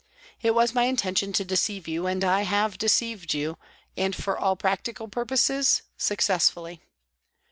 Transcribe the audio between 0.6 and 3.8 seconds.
my intention to deceive you, and I have deceived you,